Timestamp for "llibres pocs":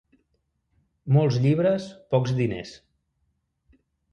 1.43-2.35